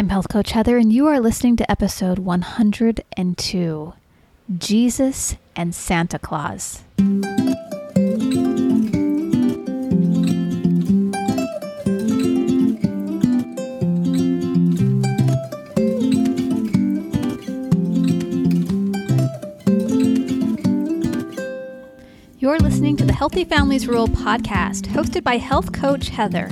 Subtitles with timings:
[0.00, 3.92] I'm Health Coach Heather, and you are listening to episode 102
[4.56, 6.82] Jesus and Santa Claus.
[22.38, 26.48] You're listening to the Healthy Families Rule podcast, hosted by health coach Heather,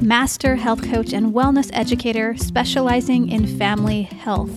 [0.00, 4.50] master health coach and wellness educator specializing in family health.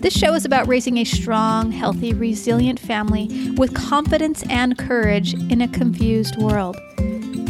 [0.00, 5.60] This show is about raising a strong, healthy, resilient family with confidence and courage in
[5.60, 6.76] a confused world.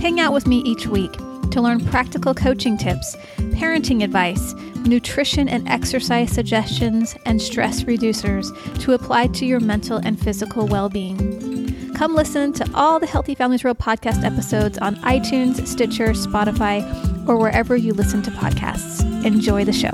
[0.01, 3.16] Hang out with me each week to learn practical coaching tips,
[3.55, 4.55] parenting advice,
[4.87, 8.47] nutrition and exercise suggestions, and stress reducers
[8.81, 11.59] to apply to your mental and physical well being.
[12.01, 16.81] Come listen to all the Healthy Families Rule podcast episodes on iTunes, Stitcher, Spotify,
[17.29, 19.05] or wherever you listen to podcasts.
[19.23, 19.91] Enjoy the show.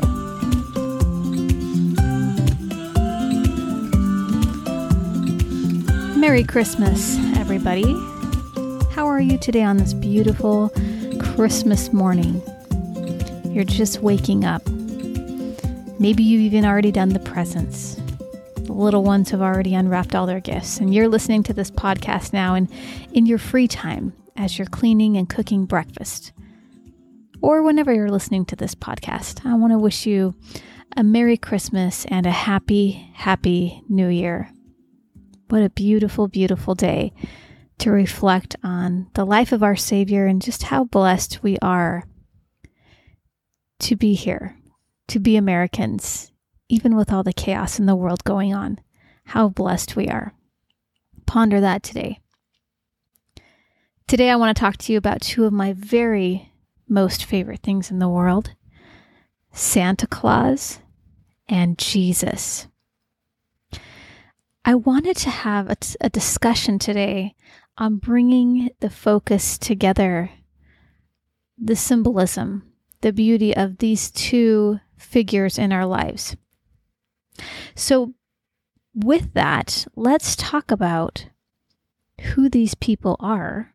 [6.16, 7.92] Merry Christmas, everybody.
[8.92, 10.72] How are you today on this beautiful
[11.18, 12.40] Christmas morning?
[13.46, 14.64] You're just waking up.
[15.98, 17.96] Maybe you've even already done the presents
[18.76, 22.54] little ones have already unwrapped all their gifts, and you're listening to this podcast now
[22.54, 22.70] and
[23.12, 26.32] in your free time as you're cleaning and cooking breakfast.
[27.42, 30.34] Or whenever you're listening to this podcast, I want to wish you
[30.96, 34.50] a Merry Christmas and a happy, happy New Year.
[35.48, 37.12] What a beautiful, beautiful day
[37.78, 42.04] to reflect on the life of our Savior and just how blessed we are
[43.80, 44.56] to be here,
[45.08, 46.32] to be Americans,
[46.68, 48.80] even with all the chaos in the world going on.
[49.26, 50.34] How blessed we are.
[51.26, 52.20] Ponder that today.
[54.06, 56.52] Today, I want to talk to you about two of my very
[56.88, 58.54] most favorite things in the world
[59.52, 60.80] Santa Claus
[61.48, 62.68] and Jesus.
[64.64, 65.70] I wanted to have
[66.00, 67.34] a, discussion today
[67.78, 70.30] on bringing the focus together,
[71.56, 72.64] the symbolism,
[73.00, 76.36] the beauty of these two figures in our lives.
[77.74, 78.14] So,
[78.94, 81.26] with that, let's talk about
[82.20, 83.74] who these people are,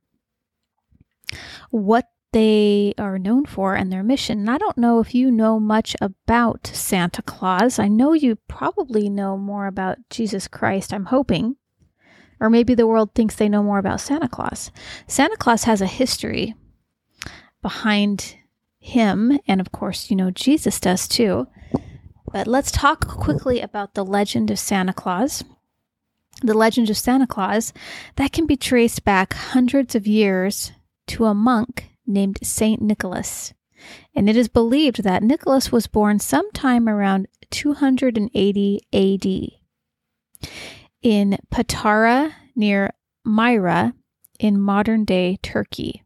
[1.70, 4.40] what they are known for, and their mission.
[4.40, 7.78] And I don't know if you know much about Santa Claus.
[7.78, 11.58] I know you probably know more about Jesus Christ, I'm hoping.
[12.40, 14.72] Or maybe the world thinks they know more about Santa Claus.
[15.08, 16.56] Santa Claus has a history
[17.62, 18.38] behind
[18.80, 21.48] him, and of course, you know, Jesus does too.
[22.32, 25.44] But let's talk quickly about the legend of Santa Claus.
[26.42, 27.74] The legend of Santa Claus
[28.16, 30.72] that can be traced back hundreds of years
[31.08, 33.54] to a monk named Saint Nicholas.
[34.16, 39.62] And it is believed that Nicholas was born sometime around 280 AD
[41.02, 42.92] in Patara near
[43.26, 43.94] Myra
[44.40, 46.04] in modern day Turkey.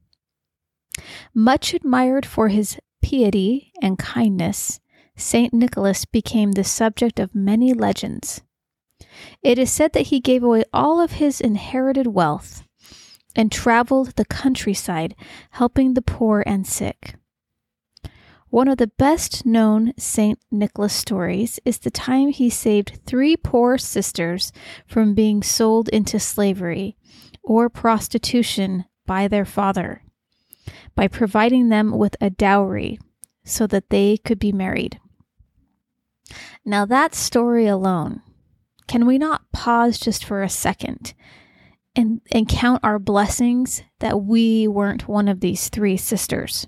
[1.34, 4.80] Much admired for his piety and kindness,
[5.16, 5.54] St.
[5.54, 8.42] Nicholas became the subject of many legends.
[9.42, 12.64] It is said that he gave away all of his inherited wealth
[13.36, 15.16] and traveled the countryside
[15.52, 17.16] helping the poor and sick.
[18.50, 20.40] One of the best known St.
[20.52, 24.52] Nicholas stories is the time he saved three poor sisters
[24.88, 26.96] from being sold into slavery
[27.44, 30.02] or prostitution by their father
[30.96, 32.98] by providing them with a dowry
[33.44, 35.00] so that they could be married.
[36.64, 38.22] Now, that story alone,
[38.88, 41.14] can we not pause just for a second
[41.96, 46.68] and, and count our blessings that we weren't one of these three sisters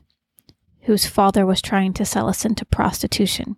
[0.81, 3.57] whose father was trying to sell us into prostitution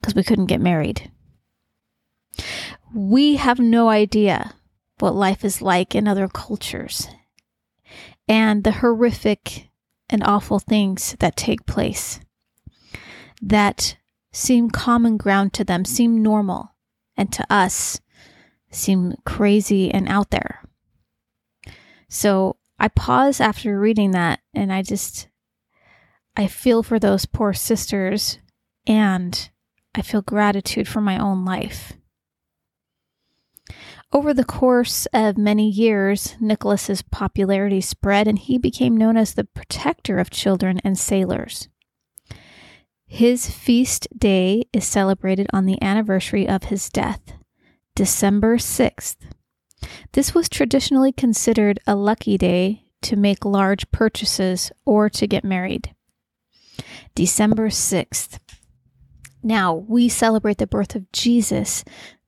[0.00, 1.10] because we couldn't get married?
[2.94, 4.54] We have no idea
[4.98, 7.08] what life is like in other cultures
[8.28, 9.70] and the horrific
[10.08, 12.20] and awful things that take place
[13.40, 13.96] that
[14.32, 16.74] seem common ground to them, seem normal,
[17.16, 18.00] and to us
[18.70, 20.62] seem crazy and out there.
[22.08, 25.28] So I pause after reading that and I just,
[26.36, 28.38] I feel for those poor sisters
[28.86, 29.50] and
[29.94, 31.92] I feel gratitude for my own life.
[34.12, 39.44] Over the course of many years, Nicholas's popularity spread and he became known as the
[39.44, 41.68] protector of children and sailors.
[43.12, 47.20] His feast day is celebrated on the anniversary of his death,
[47.94, 49.16] December 6th.
[50.12, 55.94] This was traditionally considered a lucky day to make large purchases or to get married.
[57.14, 58.38] December 6th.
[59.42, 61.84] Now, we celebrate the birth of Jesus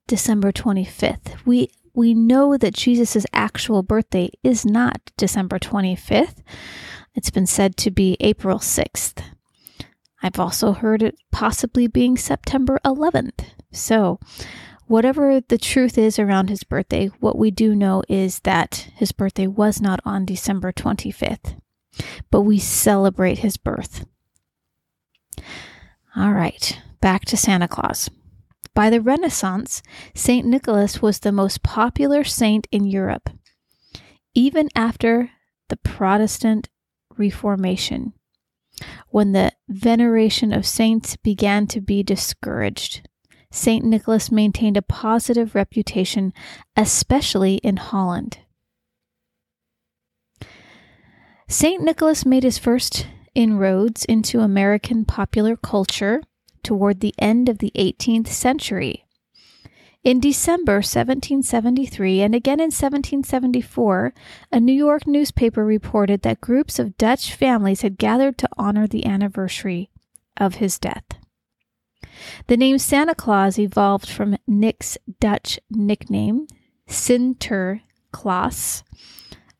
[0.06, 1.46] December 25th.
[1.46, 6.42] We we know that Jesus' actual birthday is not December 25th.
[7.14, 9.33] It's been said to be April 6th.
[10.24, 13.44] I've also heard it possibly being September 11th.
[13.72, 14.18] So,
[14.86, 19.46] whatever the truth is around his birthday, what we do know is that his birthday
[19.46, 21.58] was not on December 25th,
[22.30, 24.06] but we celebrate his birth.
[26.16, 28.08] All right, back to Santa Claus.
[28.72, 29.82] By the Renaissance,
[30.14, 30.46] St.
[30.46, 33.28] Nicholas was the most popular saint in Europe,
[34.32, 35.32] even after
[35.68, 36.70] the Protestant
[37.18, 38.14] Reformation,
[39.08, 43.08] when the veneration of saints began to be discouraged.
[43.50, 43.84] St.
[43.84, 46.32] Nicholas maintained a positive reputation,
[46.76, 48.38] especially in Holland.
[51.48, 51.82] St.
[51.82, 56.22] Nicholas made his first inroads into American popular culture
[56.62, 59.03] toward the end of the 18th century.
[60.04, 64.12] In December 1773 and again in 1774,
[64.52, 69.06] a New York newspaper reported that groups of Dutch families had gathered to honor the
[69.06, 69.88] anniversary
[70.36, 71.04] of his death.
[72.48, 76.48] The name Santa Claus evolved from Nick's Dutch nickname,
[76.86, 78.82] Sinterklaas,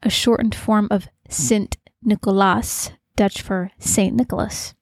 [0.03, 4.75] a shortened form of Sint Nicolaas, Dutch for Saint Nicholas.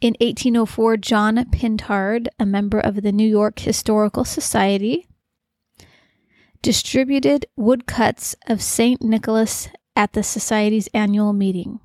[0.00, 5.08] In 1804, John Pintard, a member of the New York Historical Society,
[6.62, 9.02] distributed woodcuts of St.
[9.02, 11.80] Nicholas at the Society's annual meeting.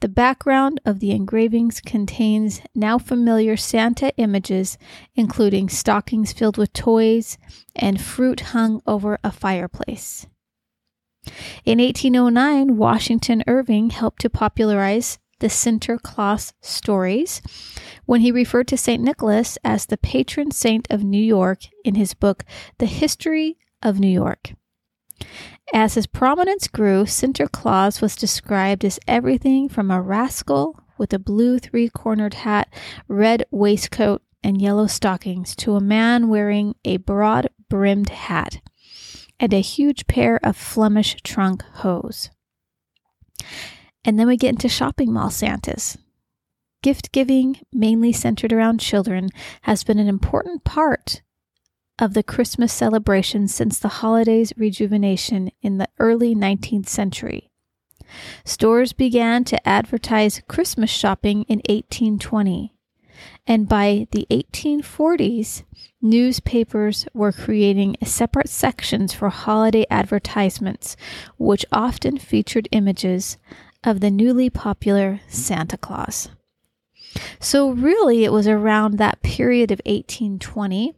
[0.00, 4.76] The background of the engravings contains now familiar Santa images,
[5.14, 7.38] including stockings filled with toys
[7.74, 10.26] and fruit hung over a fireplace.
[11.64, 17.42] In 1809, Washington Irving helped to popularize the Sinterklaas stories
[18.06, 19.02] when he referred to St.
[19.02, 22.44] Nicholas as the patron saint of New York in his book,
[22.78, 24.54] The History of New York.
[25.72, 31.58] As his prominence grew, Sinterklaas was described as everything from a rascal with a blue
[31.58, 32.72] three cornered hat,
[33.08, 38.60] red waistcoat, and yellow stockings to a man wearing a broad brimmed hat
[39.40, 42.30] and a huge pair of Flemish trunk hose.
[44.06, 45.98] And then we get into shopping mall Santas.
[46.80, 49.30] Gift giving, mainly centered around children,
[49.62, 51.22] has been an important part
[51.98, 57.50] of the Christmas celebration since the holiday's rejuvenation in the early 19th century.
[58.44, 62.72] Stores began to advertise Christmas shopping in 1820,
[63.46, 65.64] and by the 1840s,
[66.00, 70.96] newspapers were creating separate sections for holiday advertisements,
[71.38, 73.38] which often featured images
[73.86, 76.28] of the newly popular Santa Claus.
[77.40, 80.94] So, really, it was around that period of 1820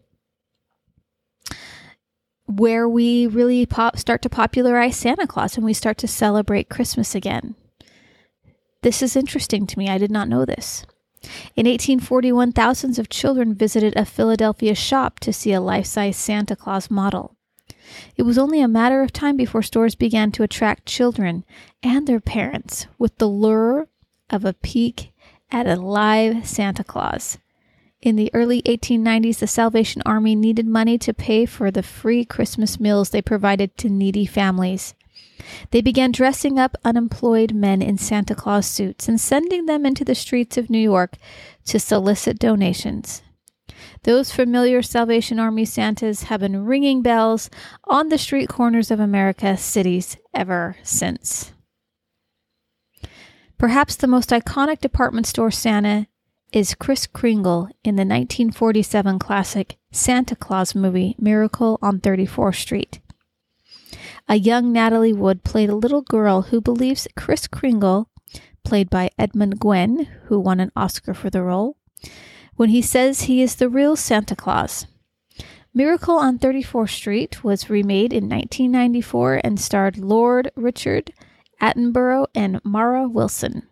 [2.47, 7.15] where we really pop, start to popularize Santa Claus and we start to celebrate Christmas
[7.15, 7.55] again.
[8.83, 9.89] This is interesting to me.
[9.89, 10.85] I did not know this.
[11.57, 16.57] In 1841, thousands of children visited a Philadelphia shop to see a life size Santa
[16.57, 17.37] Claus model.
[18.17, 21.45] It was only a matter of time before stores began to attract children
[21.83, 23.89] and their parents with the lure
[24.31, 25.13] of a peek
[25.51, 27.39] at a live Santa Claus.
[28.01, 32.79] In the early 1890s, the Salvation Army needed money to pay for the free Christmas
[32.79, 34.95] meals they provided to needy families.
[35.71, 40.15] They began dressing up unemployed men in Santa Claus suits and sending them into the
[40.15, 41.17] streets of New York
[41.67, 43.23] to solicit donations.
[44.05, 47.51] Those familiar Salvation Army Santas have been ringing bells
[47.85, 51.53] on the street corners of America's cities ever since.
[53.59, 56.07] Perhaps the most iconic department store Santa
[56.53, 63.01] is Kris Kringle in the 1947 classic Santa Claus movie Miracle on 34th Street.
[64.29, 68.09] A young Natalie Wood played a little girl who believes Kris Kringle,
[68.63, 71.77] played by Edmund Gwenn, who won an Oscar for the role,
[72.59, 74.89] when he says he is the real Santa Claus.
[75.73, 81.13] Miracle on 34th Street was remade in 1994 and starred Lord Richard
[81.63, 83.63] Attenborough and Mara Wilson.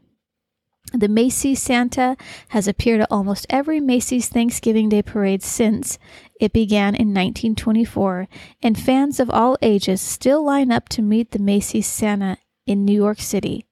[0.92, 2.16] The Macy's Santa
[2.50, 5.98] has appeared at almost every Macy's Thanksgiving Day parade since
[6.40, 8.28] it began in 1924,
[8.62, 12.94] and fans of all ages still line up to meet the Macy's Santa in New
[12.94, 13.64] York City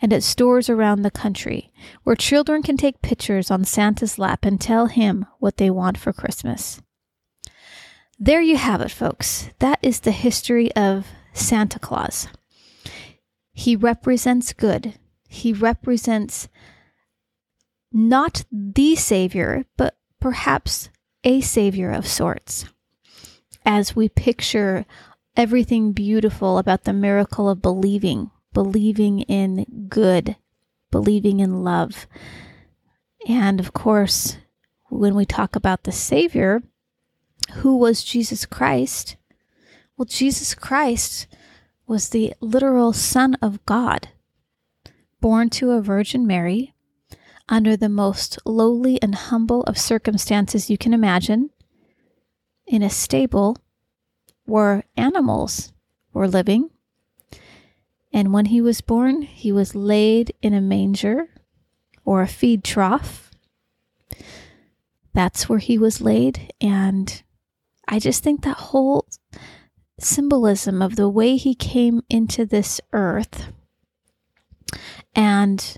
[0.00, 1.72] and at stores around the country,
[2.04, 6.12] where children can take pictures on Santa's lap and tell him what they want for
[6.12, 6.80] Christmas.
[8.18, 9.50] There you have it, folks.
[9.58, 12.28] That is the history of Santa Claus.
[13.52, 14.94] He represents good,
[15.28, 16.48] he represents
[17.92, 20.90] not the Savior, but perhaps
[21.24, 22.64] a Savior of sorts.
[23.64, 24.86] As we picture
[25.36, 30.36] everything beautiful about the miracle of believing, believing in good,
[30.90, 32.06] believing in love.
[33.28, 34.36] And of course,
[34.88, 36.62] when we talk about the Savior,
[37.54, 39.16] who was Jesus Christ?
[39.96, 41.26] Well, Jesus Christ
[41.86, 44.08] was the literal Son of God,
[45.20, 46.74] born to a Virgin Mary
[47.48, 51.50] under the most lowly and humble of circumstances you can imagine,
[52.66, 53.56] in a stable
[54.44, 55.72] where animals
[56.12, 56.70] were living.
[58.12, 61.28] And when he was born, he was laid in a manger
[62.04, 63.30] or a feed trough.
[65.12, 66.52] That's where he was laid.
[66.60, 67.22] And
[67.86, 69.06] I just think that whole
[70.00, 73.52] symbolism of the way he came into this earth
[75.14, 75.76] and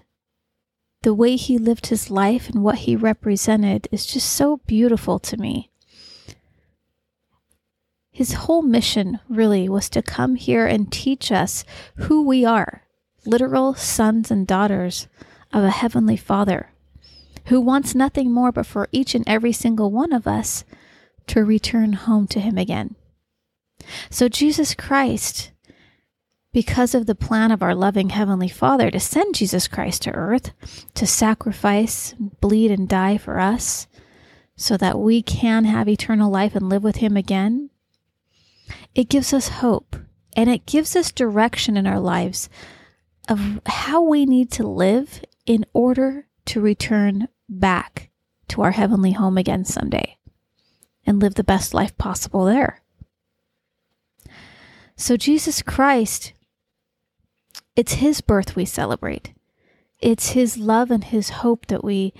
[1.02, 5.37] the way he lived his life and what he represented is just so beautiful to
[5.37, 5.70] me.
[8.20, 12.82] His whole mission really was to come here and teach us who we are
[13.24, 15.08] literal sons and daughters
[15.54, 16.68] of a heavenly Father
[17.46, 20.66] who wants nothing more but for each and every single one of us
[21.28, 22.94] to return home to him again.
[24.10, 25.52] So, Jesus Christ
[26.52, 30.52] because of the plan of our loving Heavenly Father to send Jesus Christ to earth
[30.92, 32.12] to sacrifice,
[32.42, 33.86] bleed, and die for us
[34.56, 37.70] so that we can have eternal life and live with Him again,
[38.94, 39.96] it gives us hope
[40.36, 42.48] and it gives us direction in our lives
[43.28, 48.10] of how we need to live in order to return back
[48.48, 50.16] to our heavenly home again someday
[51.06, 52.82] and live the best life possible there.
[54.96, 56.34] So, Jesus Christ
[57.76, 59.32] it's His birth we celebrate.
[60.00, 62.12] It's His love and His hope that we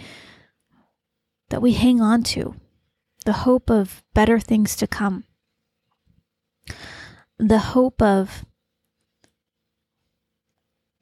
[1.51, 2.55] that we hang on to.
[3.27, 5.25] The hope of better things to come.
[7.39, 8.45] The hope of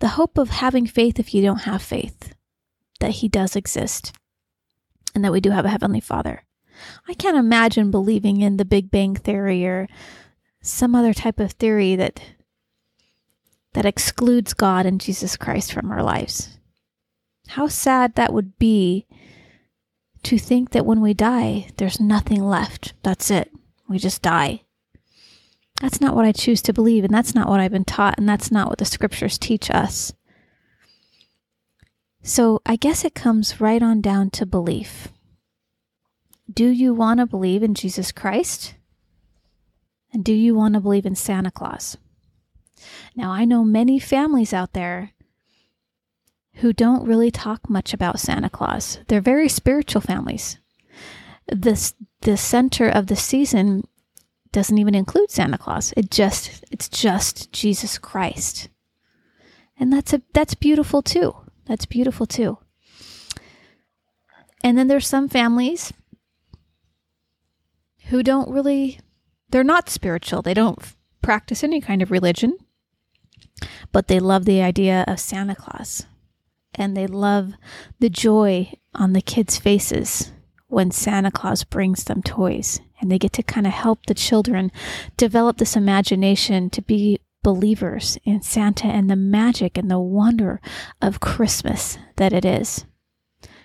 [0.01, 2.35] the hope of having faith if you don't have faith
[3.01, 4.13] that He does exist
[5.15, 6.45] and that we do have a Heavenly Father.
[7.09, 9.89] I can't imagine believing in the Big Bang Theory or
[10.63, 12.21] some other type of theory that
[13.75, 16.59] that excludes God and Jesus Christ from our lives.
[17.49, 19.07] How sad that would be
[20.25, 22.95] to think that when we die, there's nothing left.
[23.03, 23.51] That's it.
[23.89, 24.63] We just die.
[25.81, 28.29] That's not what I choose to believe, and that's not what I've been taught, and
[28.29, 30.13] that's not what the scriptures teach us.
[32.23, 35.09] So I guess it comes right on down to belief.
[36.53, 38.75] Do you want to believe in Jesus Christ?
[40.13, 41.97] And do you want to believe in Santa Claus?
[43.15, 45.13] Now, I know many families out there
[46.55, 48.99] who don't really talk much about Santa Claus.
[49.09, 50.59] They're very spiritual families.
[51.47, 53.87] This the center of the season
[54.53, 55.93] doesn't even include Santa Claus.
[55.97, 58.69] It just it's just Jesus Christ.
[59.79, 61.35] And that's a that's beautiful too.
[61.67, 62.59] That's beautiful too.
[64.65, 65.93] And then there's some families
[68.07, 69.01] who don't really
[69.51, 70.43] they're not spiritual.
[70.43, 70.79] They don't
[71.23, 72.57] practice any kind of religion
[73.93, 76.07] but they love the idea of Santa Claus
[76.75, 77.53] and they love
[77.99, 80.33] the joy on the kids' faces
[80.69, 82.81] when Santa Claus brings them toys.
[83.01, 84.71] And they get to kind of help the children
[85.17, 90.61] develop this imagination to be believers in Santa and the magic and the wonder
[91.01, 92.85] of Christmas that it is.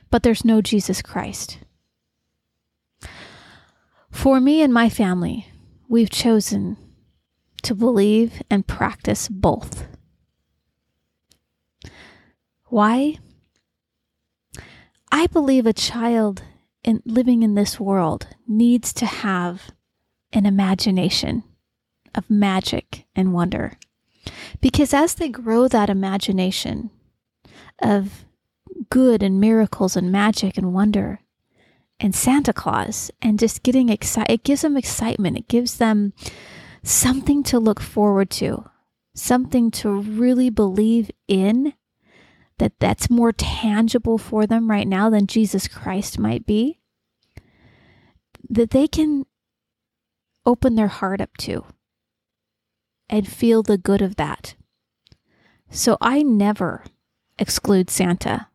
[0.09, 1.59] But there's no Jesus Christ.
[4.11, 5.47] For me and my family,
[5.89, 6.77] we've chosen
[7.63, 9.87] to believe and practice both.
[12.65, 13.17] Why?
[15.11, 16.43] I believe a child
[16.83, 19.71] in living in this world needs to have
[20.31, 21.43] an imagination
[22.15, 23.77] of magic and wonder.
[24.61, 26.89] Because as they grow that imagination
[27.81, 28.25] of
[28.89, 31.19] good and miracles and magic and wonder
[31.99, 35.37] and Santa Claus and just getting excited, it gives them excitement.
[35.37, 36.13] It gives them
[36.83, 38.65] something to look forward to,
[39.15, 41.73] something to really believe in
[42.57, 46.79] that that's more tangible for them right now than Jesus Christ might be,
[48.49, 49.25] that they can
[50.45, 51.65] open their heart up to
[53.09, 54.55] and feel the good of that.
[55.69, 56.83] So I never
[57.39, 58.47] exclude Santa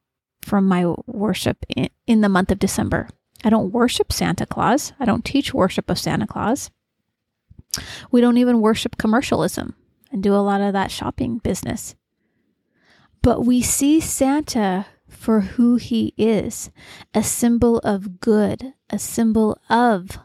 [0.42, 3.08] from my worship in, in the month of December.
[3.44, 4.92] I don't worship Santa Claus.
[4.98, 6.70] I don't teach worship of Santa Claus.
[8.10, 9.74] We don't even worship commercialism
[10.10, 11.94] and do a lot of that shopping business.
[13.22, 16.70] But we see Santa for who he is
[17.14, 20.18] a symbol of good, a symbol of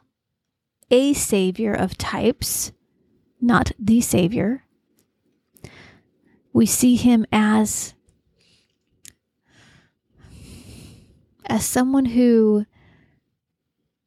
[0.92, 2.72] a savior of types,
[3.42, 4.66] not the savior.
[6.52, 7.96] We see him as
[11.46, 12.66] as someone who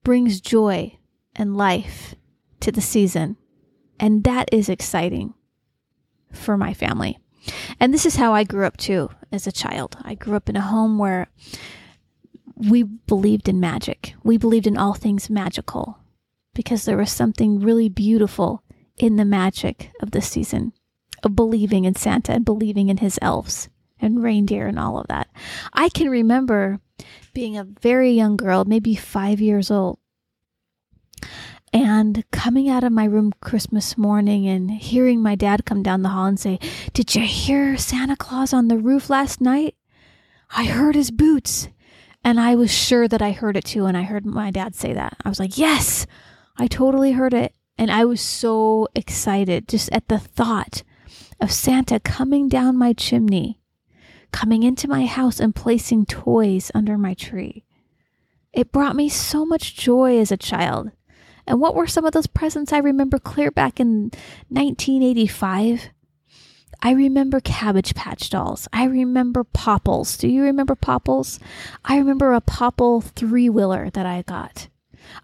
[0.02, 0.97] brings joy
[1.35, 2.14] and life
[2.61, 3.37] to the season.
[3.99, 5.35] And that is exciting
[6.33, 7.19] for my family.
[7.78, 9.96] And this is how I grew up too as a child.
[10.02, 11.28] I grew up in a home where
[12.56, 14.14] we believed in magic.
[14.22, 15.98] We believed in all things magical
[16.54, 18.62] because there was something really beautiful
[18.96, 20.72] in the magic of the season
[21.22, 23.68] of believing in Santa and believing in his elves
[24.00, 25.28] and reindeer and all of that.
[25.72, 26.80] I can remember
[27.34, 29.98] being a very young girl, maybe five years old,
[31.76, 36.09] and coming out of my room Christmas morning and hearing my dad come down the
[36.09, 36.59] hall and say,
[36.95, 39.75] Did you hear Santa Claus on the roof last night?
[40.49, 41.68] I heard his boots.
[42.25, 43.85] And I was sure that I heard it too.
[43.85, 45.18] And I heard my dad say that.
[45.23, 46.06] I was like, Yes,
[46.56, 47.54] I totally heard it.
[47.76, 50.83] And I was so excited just at the thought
[51.42, 53.61] of Santa coming down my chimney,
[54.33, 57.66] coming into my house and placing toys under my tree.
[58.54, 60.90] It brought me so much joy as a child.
[61.46, 64.10] And what were some of those presents I remember clear back in
[64.48, 65.90] 1985?
[66.82, 68.68] I remember Cabbage Patch dolls.
[68.72, 70.16] I remember Popples.
[70.18, 71.38] Do you remember Popples?
[71.84, 74.68] I remember a Popple three wheeler that I got.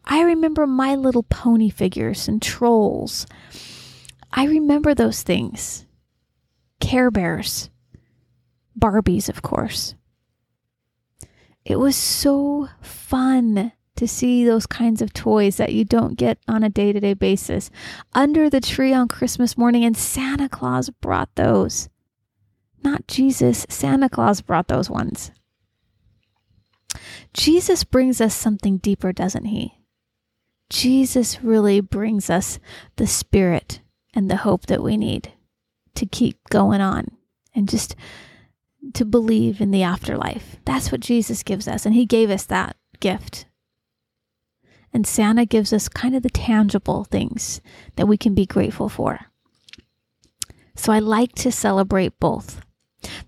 [0.05, 3.27] I remember My Little Pony figures and trolls.
[4.33, 5.87] I remember those things.
[6.81, 7.69] Care Bears.
[8.79, 9.95] Barbies, of course.
[11.65, 16.63] It was so fun to see those kinds of toys that you don't get on
[16.63, 17.71] a day to day basis
[18.15, 21.89] under the tree on Christmas morning, and Santa Claus brought those.
[22.83, 25.31] Not Jesus, Santa Claus brought those ones.
[27.35, 29.79] Jesus brings us something deeper, doesn't he?
[30.69, 32.59] Jesus really brings us
[32.97, 33.81] the spirit
[34.15, 35.33] and the hope that we need
[35.95, 37.07] to keep going on
[37.55, 37.95] and just
[38.95, 40.57] to believe in the afterlife.
[40.65, 43.47] That's what Jesus gives us, and he gave us that gift
[44.93, 47.61] and Santa gives us kind of the tangible things
[47.97, 49.27] that we can be grateful for.
[50.75, 52.61] So I like to celebrate both.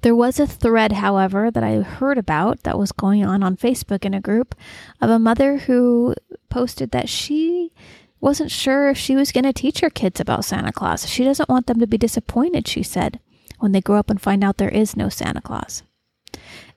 [0.02, 4.04] There was a thread, however, that I heard about that was going on on Facebook
[4.04, 4.54] in a group
[5.00, 6.14] of a mother who
[6.48, 7.72] posted that she
[8.20, 11.08] wasn't sure if she was going to teach her kids about Santa Claus.
[11.08, 13.18] She doesn't want them to be disappointed, she said,
[13.58, 15.82] when they grow up and find out there is no Santa Claus.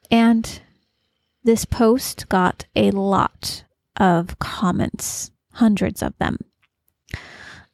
[0.10, 0.60] And
[1.44, 3.64] this post got a lot
[3.98, 6.38] of comments, hundreds of them.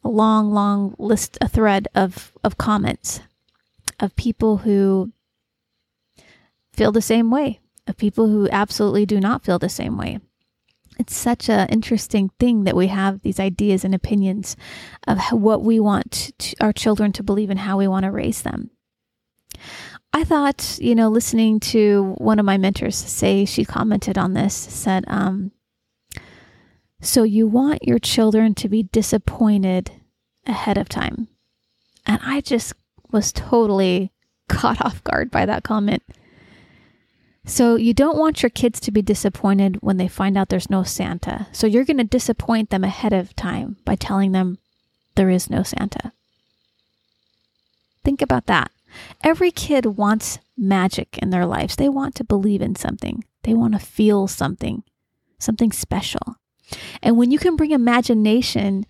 [0.04, 3.22] A long, long list, a thread of, of comments
[4.00, 5.12] of people who
[6.74, 10.20] feel the same way, of people who absolutely do not feel the same way.
[11.00, 14.56] It's such an interesting thing that we have these ideas and opinions
[15.08, 18.44] of what we want to, our children to believe and how we want to raise
[18.44, 18.70] them.
[20.12, 24.54] I thought, you know, listening to one of my mentors say, she commented on this,
[24.54, 25.52] said, um,
[27.04, 29.92] so you want your children to be disappointed
[30.48, 31.28] ahead of time.
[32.06, 32.74] And I just
[33.12, 34.12] was totally
[34.48, 36.02] caught off guard by that comment.
[37.46, 40.84] So you don't want your kids to be disappointed when they find out there's no
[40.84, 41.48] Santa.
[41.52, 44.60] So you're going to disappoint them ahead of time by telling them
[45.16, 46.14] there is no Santa.
[48.06, 48.72] Think about that.
[49.24, 51.76] Every kid wants magic in their lives.
[51.76, 53.26] They want to believe in something.
[53.44, 54.84] They want to feel something,
[55.38, 56.38] something special.
[57.02, 58.86] And when you can bring imagination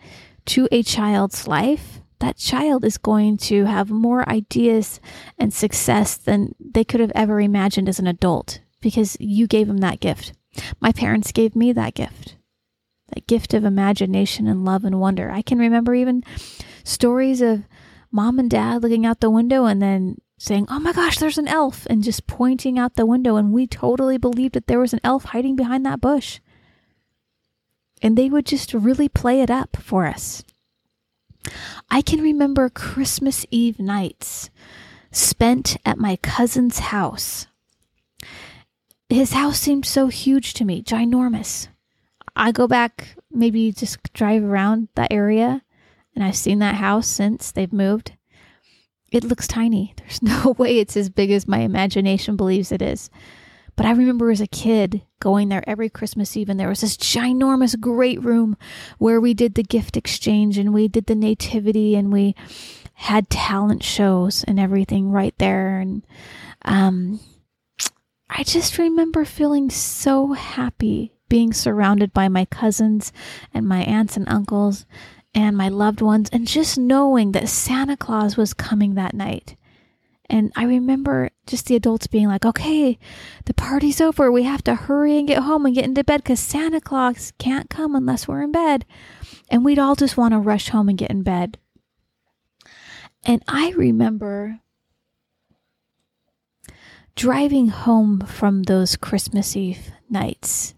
[0.45, 5.01] to a child's life, that child is going to have more ideas
[5.37, 9.79] and success than they could have ever imagined as an adult because you gave them
[9.79, 10.33] that gift.
[10.79, 12.37] My parents gave me that gift
[13.13, 15.31] that gift of imagination and love and wonder.
[15.31, 16.23] I can remember even
[16.83, 17.63] stories of
[18.11, 21.47] mom and dad looking out the window and then saying, Oh my gosh, there's an
[21.47, 23.35] elf, and just pointing out the window.
[23.35, 26.39] And we totally believed that there was an elf hiding behind that bush
[28.03, 30.43] and they would just really play it up for us.
[31.89, 34.49] I can remember Christmas Eve nights
[35.11, 37.47] spent at my cousin's house.
[39.09, 41.69] His house seemed so huge to me, ginormous.
[42.35, 45.61] I go back, maybe just drive around that area,
[46.15, 48.13] and I've seen that house since they've moved.
[49.11, 49.93] It looks tiny.
[49.97, 53.09] There's no way it's as big as my imagination believes it is.
[53.75, 56.97] But I remember as a kid going there every Christmas Eve, and there was this
[56.97, 58.55] ginormous, great room
[58.97, 62.35] where we did the gift exchange and we did the nativity and we
[62.93, 65.79] had talent shows and everything right there.
[65.79, 66.05] And
[66.63, 67.19] um,
[68.29, 73.11] I just remember feeling so happy being surrounded by my cousins
[73.53, 74.85] and my aunts and uncles
[75.33, 79.55] and my loved ones, and just knowing that Santa Claus was coming that night.
[80.29, 82.97] And I remember just the adults being like, okay,
[83.45, 84.31] the party's over.
[84.31, 87.69] We have to hurry and get home and get into bed because Santa Claus can't
[87.69, 88.85] come unless we're in bed.
[89.49, 91.57] And we'd all just want to rush home and get in bed.
[93.25, 94.59] And I remember
[97.15, 100.73] driving home from those Christmas Eve nights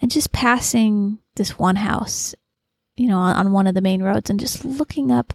[0.00, 2.34] and just passing this one house,
[2.96, 5.34] you know, on, on, one of the main roads and just looking up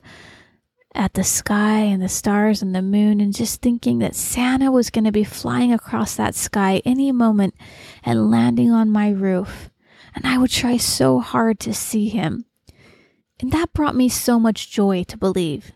[0.96, 4.90] at the sky and the stars and the moon and just thinking that Santa was
[4.90, 7.56] going to be flying across that sky any moment
[8.04, 9.70] and landing on my roof.
[10.16, 12.46] And I would try so hard to see him.
[13.40, 15.72] And that brought me so much joy to believe.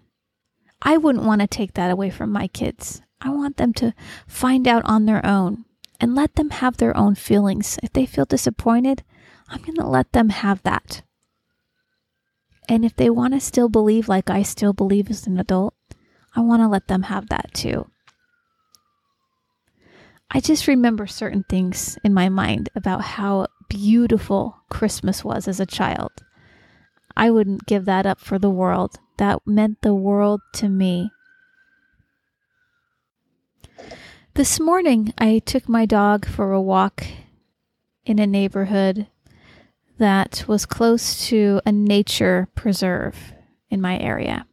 [0.82, 3.02] I wouldn't want to take that away from my kids.
[3.20, 3.94] I want them to
[4.28, 5.66] find out on their own
[6.00, 7.80] and let them have their own feelings.
[7.82, 9.04] If they feel disappointed,
[9.50, 11.02] I'm going to let them have that.
[12.70, 15.74] And if they want to still believe like I still believe as an adult,
[16.36, 17.90] I want to let them have that too.
[20.30, 25.66] I just remember certain things in my mind about how beautiful Christmas was as a
[25.66, 26.12] child.
[27.16, 29.00] I wouldn't give that up for the world.
[29.18, 31.12] That meant the world to me.
[34.34, 37.04] This morning, I took my dog for a walk
[38.06, 39.08] in a neighborhood
[39.98, 43.34] that was close to a nature preserve
[43.70, 44.46] in my area.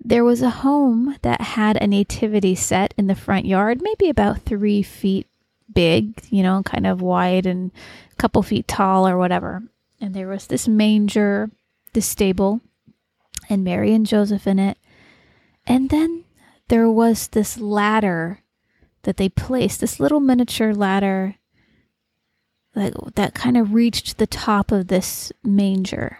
[0.00, 4.42] There was a home that had a nativity set in the front yard, maybe about
[4.42, 5.26] three feet
[5.72, 7.72] big, you know, kind of wide and
[8.12, 9.62] a couple feet tall or whatever.
[10.00, 11.50] And there was this manger,
[11.92, 12.60] this stable,
[13.48, 14.78] and Mary and Joseph in it.
[15.66, 16.24] And then
[16.68, 18.42] there was this ladder
[19.02, 21.36] that they placed, this little miniature ladder
[22.76, 26.18] that, that kind of reached the top of this manger.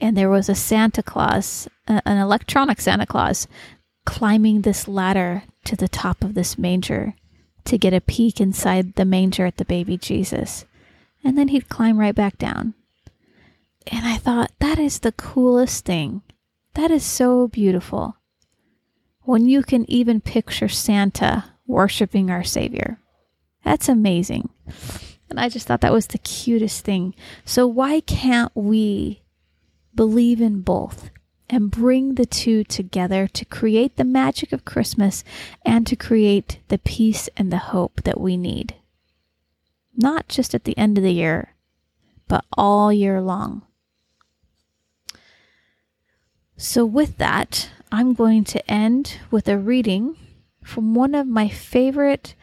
[0.00, 3.46] And there was a Santa Claus, an electronic Santa Claus,
[4.04, 7.14] climbing this ladder to the top of this manger
[7.64, 10.66] to get a peek inside the manger at the baby Jesus.
[11.22, 12.74] And then he'd climb right back down.
[13.86, 16.22] And I thought, that is the coolest thing.
[16.74, 18.16] That is so beautiful
[19.22, 22.98] when you can even picture Santa worshiping our Savior.
[23.64, 24.50] That's amazing.
[25.34, 27.12] And I just thought that was the cutest thing.
[27.44, 29.22] So, why can't we
[29.92, 31.10] believe in both
[31.50, 35.24] and bring the two together to create the magic of Christmas
[35.66, 38.76] and to create the peace and the hope that we need?
[39.96, 41.54] Not just at the end of the year,
[42.28, 43.62] but all year long.
[46.56, 50.16] So, with that, I'm going to end with a reading
[50.62, 52.36] from one of my favorite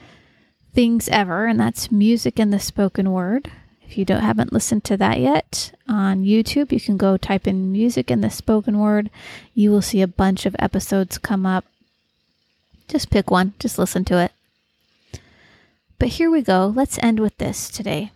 [0.73, 3.51] things ever, and that's music and the spoken word.
[3.83, 7.71] If you don't haven't listened to that yet on YouTube, you can go type in
[7.71, 9.09] music and the spoken word.
[9.53, 11.65] You will see a bunch of episodes come up.
[12.87, 14.31] Just pick one, just listen to it.
[15.99, 16.71] But here we go.
[16.73, 18.11] Let's end with this today.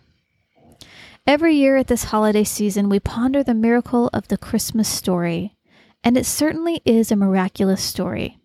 [1.26, 5.52] Every year at this holiday season, we ponder the miracle of the Christmas story
[6.06, 8.38] and it certainly is a miraculous story,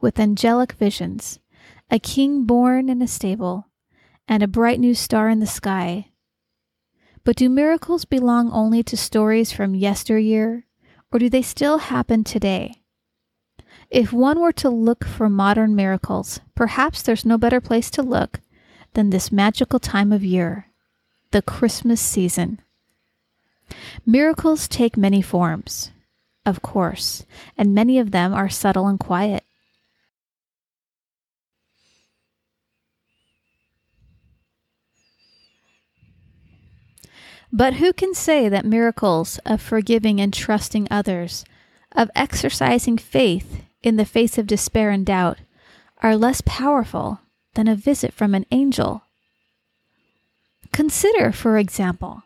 [0.00, 1.40] with angelic visions,
[1.90, 3.68] a king born in a stable,
[4.28, 6.06] and a bright new star in the sky.
[7.24, 10.66] But do miracles belong only to stories from yesteryear,
[11.12, 12.82] or do they still happen today?
[13.90, 18.40] If one were to look for modern miracles, perhaps there's no better place to look
[18.94, 20.66] than this magical time of year,
[21.32, 22.60] the Christmas season.
[24.06, 25.90] Miracles take many forms
[26.46, 27.24] of course,
[27.56, 29.44] and many of them are subtle and quiet.
[37.52, 41.44] But who can say that miracles of forgiving and trusting others,
[41.92, 45.38] of exercising faith in the face of despair and doubt,
[45.98, 47.20] are less powerful
[47.54, 49.02] than a visit from an angel?
[50.72, 52.22] Consider, for example,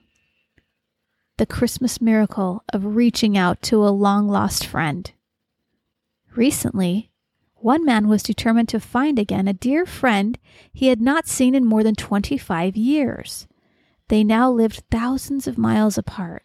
[1.39, 5.11] the Christmas miracle of reaching out to a long lost friend.
[6.37, 7.11] Recently,
[7.55, 10.39] one man was determined to find again a dear friend
[10.73, 13.47] he had not seen in more than 25 years.
[14.09, 16.45] They now lived thousands of miles apart.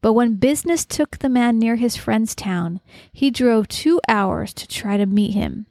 [0.00, 2.80] But when business took the man near his friend's town,
[3.12, 5.66] he drove two hours to try to meet him.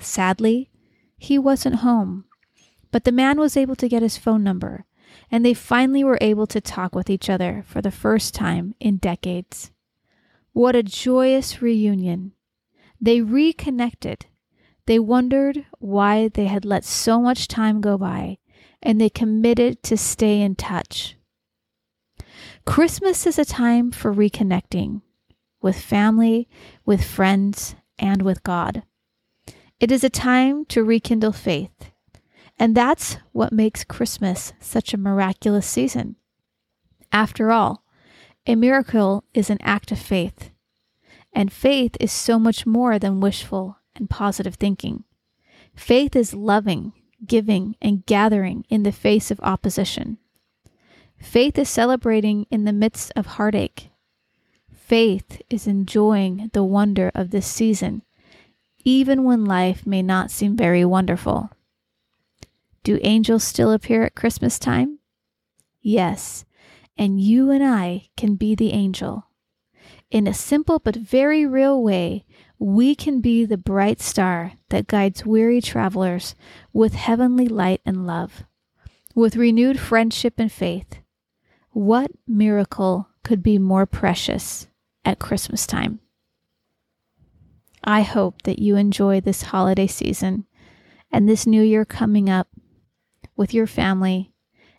[0.00, 0.70] Sadly,
[1.16, 2.24] he wasn't home,
[2.90, 4.84] but the man was able to get his phone number
[5.30, 8.96] and they finally were able to talk with each other for the first time in
[8.96, 9.70] decades.
[10.52, 12.32] What a joyous reunion!
[13.00, 14.26] They reconnected.
[14.86, 18.38] They wondered why they had let so much time go by,
[18.86, 21.16] and they committed to stay in touch.
[22.64, 25.02] Christmas is a time for reconnecting
[25.60, 26.48] with family,
[26.84, 28.84] with friends, and with God.
[29.80, 31.90] It is a time to rekindle faith.
[32.60, 36.14] And that's what makes Christmas such a miraculous season.
[37.10, 37.82] After all,
[38.46, 40.52] a miracle is an act of faith.
[41.32, 45.02] And faith is so much more than wishful and positive thinking.
[45.74, 46.92] Faith is loving,
[47.24, 50.18] giving, and gathering in the face of opposition.
[51.18, 53.90] Faith is celebrating in the midst of heartache.
[54.72, 58.02] Faith is enjoying the wonder of this season,
[58.84, 61.50] even when life may not seem very wonderful.
[62.84, 65.00] Do angels still appear at Christmas time?
[65.80, 66.44] Yes,
[66.96, 69.24] and you and I can be the angel.
[70.10, 72.24] In a simple but very real way,
[72.58, 76.34] we can be the bright star that guides weary travelers
[76.72, 78.44] with heavenly light and love,
[79.14, 80.98] with renewed friendship and faith.
[81.70, 84.68] What miracle could be more precious
[85.04, 86.00] at Christmas time?
[87.84, 90.46] I hope that you enjoy this holiday season
[91.12, 92.48] and this new year coming up
[93.36, 94.32] with your family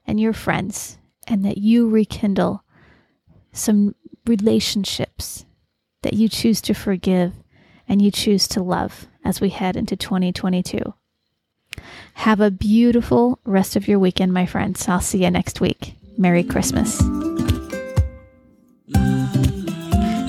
[0.06, 2.64] and your friends, and that you rekindle
[3.52, 3.94] some
[4.26, 5.46] relationships
[6.02, 7.34] that you choose to forgive
[7.88, 10.94] and you choose to love as we head into 2022.
[12.16, 14.88] Have a beautiful rest of your weekend, my friends.
[14.88, 15.94] I'll see you next week.
[16.18, 17.00] Merry Christmas.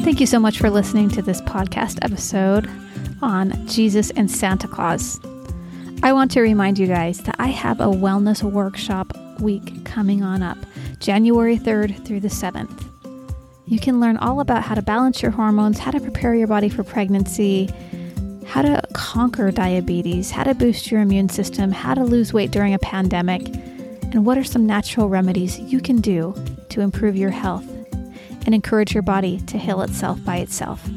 [0.05, 2.69] Thank you so much for listening to this podcast episode
[3.23, 5.21] on Jesus and Santa Claus.
[6.03, 10.43] I want to remind you guys that I have a wellness workshop week coming on
[10.43, 10.59] up,
[11.01, 12.88] January 3rd through the 7th.
[13.69, 16.71] You can learn all about how to balance your hormones, how to prepare your body
[16.71, 17.69] for pregnancy,
[18.47, 22.73] how to conquer diabetes, how to boost your immune system, how to lose weight during
[22.73, 26.35] a pandemic, and what are some natural remedies you can do
[26.71, 27.69] to improve your health
[28.47, 30.89] and encourage your body to heal itself by itself.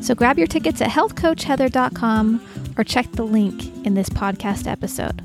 [0.00, 5.22] So grab your tickets at healthcoachheather.com or check the link in this podcast episode.